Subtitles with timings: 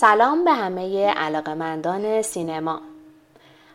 [0.00, 2.80] سلام به همه علاقمندان سینما.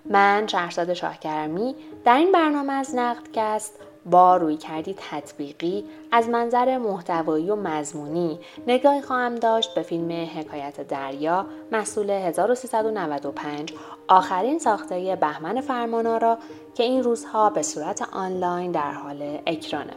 [0.05, 7.49] من شهرزاد شاهکرمی در این برنامه از نقدکست با روی کردی تطبیقی از منظر محتوایی
[7.49, 13.73] و مضمونی نگاهی خواهم داشت به فیلم حکایت دریا محصول 1395
[14.07, 16.37] آخرین ساخته بهمن فرمانارا
[16.75, 19.93] که این روزها به صورت آنلاین در حال اکرانه.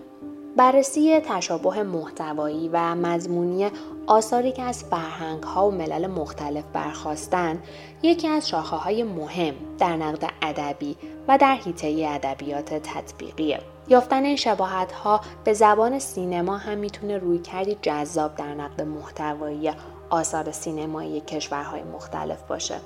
[0.56, 3.70] بررسی تشابه محتوایی و مضمونی
[4.06, 7.62] آثاری که از فرهنگ ها و ملل مختلف برخواستن
[8.02, 10.96] یکی از شاخه های مهم در نقد ادبی
[11.28, 13.60] و در حیطه ادبیات تطبیقیه.
[13.88, 19.72] یافتن این شباهت ها به زبان سینما هم می‌تونه روی کردی جذاب در نقد محتوایی
[20.10, 22.76] آثار سینمایی کشورهای مختلف باشه.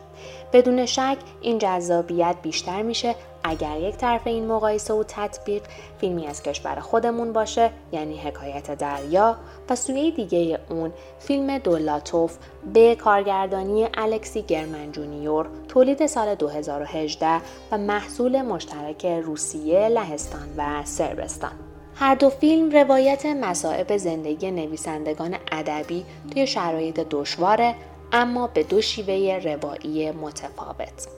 [0.53, 5.63] بدون شک این جذابیت بیشتر میشه اگر یک طرف این مقایسه و تطبیق
[5.99, 9.37] فیلمی از کشور خودمون باشه یعنی حکایت دریا
[9.71, 12.39] و سوی دیگه اون فیلم دولاتوف
[12.75, 17.41] به کارگردانی الکسی گرمن جونیور تولید سال 2018
[17.73, 21.53] و محصول مشترک روسیه، لهستان و سربستان
[21.95, 27.75] هر دو فیلم روایت مصائب زندگی نویسندگان ادبی توی شرایط دشواره
[28.13, 31.09] اما به دو شیوه روایی متفاوت.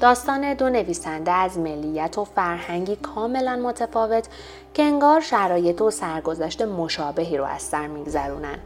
[0.00, 4.28] داستان دو نویسنده از ملیت و فرهنگی کاملا متفاوت
[4.74, 8.58] که انگار شرایط و سرگذشت مشابهی رو از سر میگذرونن.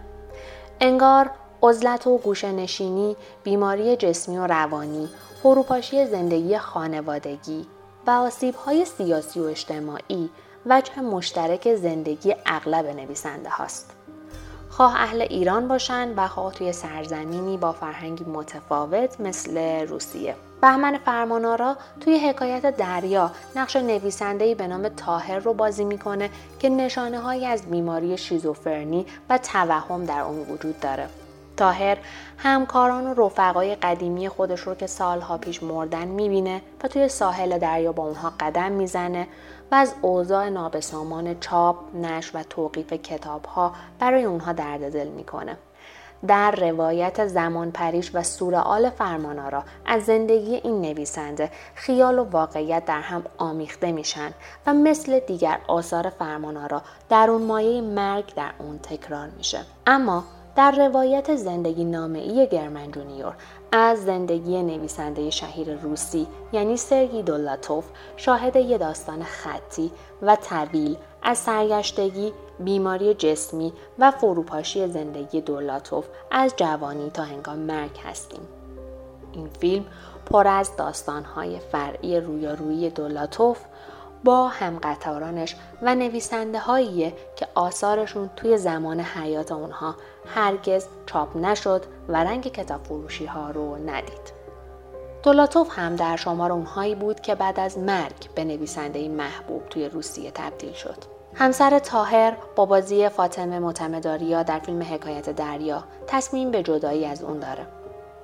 [0.80, 1.30] انگار
[1.62, 5.08] عزلت و گوشنشینی، بیماری جسمی و روانی،
[5.42, 7.66] فروپاشی زندگی خانوادگی
[8.06, 10.30] و آسیبهای سیاسی و اجتماعی
[10.66, 14.03] وجه مشترک زندگی اغلب نویسنده هاست.
[14.76, 20.34] خواه اهل ایران باشن و خواه توی سرزمینی با فرهنگی متفاوت مثل روسیه.
[20.60, 27.18] بهمن فرمانارا توی حکایت دریا نقش نویسندهی به نام تاهر رو بازی می‌کنه که نشانه
[27.18, 31.08] هایی از بیماری شیزوفرنی و توهم در اون وجود داره.
[31.56, 31.98] تاهر
[32.38, 37.92] همکاران و رفقای قدیمی خودش رو که سالها پیش مردن می‌بینه و توی ساحل دریا
[37.92, 39.26] با اونها قدم می‌زنه
[39.72, 45.56] و از اوضاع نابسامان چاپ، نش و توقیف کتاب ها برای اونها درد دل می‌کنه.
[46.26, 53.00] در روایت زمان پریش و سورئال فرمانارا از زندگی این نویسنده خیال و واقعیت در
[53.00, 54.30] هم آمیخته میشن
[54.66, 60.24] و مثل دیگر آثار فرمانارا در اون مایه مرگ در اون تکرار میشه اما
[60.56, 63.34] در روایت زندگی نامه ای گرمن جونیور
[63.72, 67.84] از زندگی نویسنده شهیر روسی یعنی سرگی دولاتوف
[68.16, 69.90] شاهد یه داستان خطی
[70.22, 77.98] و طویل از سرگشتگی، بیماری جسمی و فروپاشی زندگی دولاتوف از جوانی تا هنگام مرگ
[78.04, 78.40] هستیم.
[79.32, 79.84] این فیلم
[80.26, 83.58] پر از داستانهای فرعی رویارویی دولاتوف
[84.24, 89.94] با همقطارانش و نویسنده هاییه که آثارشون توی زمان حیات اونها
[90.34, 94.34] هرگز چاپ نشد و رنگ کتاب فروشی ها رو ندید.
[95.22, 100.30] دولاتوف هم در شمار اونهایی بود که بعد از مرگ به نویسنده محبوب توی روسیه
[100.30, 100.96] تبدیل شد.
[101.34, 107.38] همسر تاهر با بازی فاطمه متمداریا در فیلم حکایت دریا تصمیم به جدایی از اون
[107.38, 107.66] داره.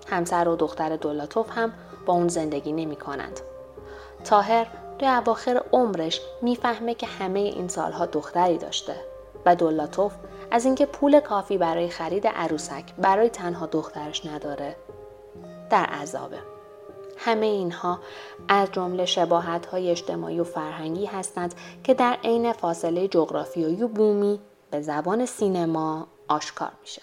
[0.06, 1.72] همسر و دختر دولاتوف هم
[2.06, 3.40] با اون زندگی نمی کنند.
[4.24, 4.66] تاهر
[5.00, 8.96] توی اواخر عمرش می‌فهمه که همه این سالها دختری داشته
[9.46, 10.12] و دولاتوف
[10.50, 14.76] از اینکه پول کافی برای خرید عروسک برای تنها دخترش نداره.
[15.70, 16.38] در عذابه
[17.16, 17.98] همه اینها
[18.48, 24.40] از جمله شباهت های اجتماعی و فرهنگی هستند که در عین فاصله جغرافیایی و بومی
[24.70, 27.02] به زبان سینما آشکار میشه.